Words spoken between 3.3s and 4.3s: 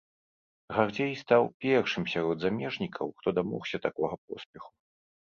дамогся такога